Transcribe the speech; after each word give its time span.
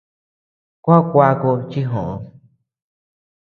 Gua 0.83 0.97
kuaku 1.11 1.51
chi 1.69 1.81
joʼód. 1.89 2.19